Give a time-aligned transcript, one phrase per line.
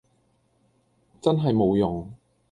[1.21, 2.11] 真係冇用